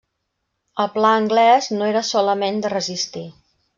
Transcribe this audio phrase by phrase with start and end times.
[0.83, 3.27] El pla anglès no era solament de resistir.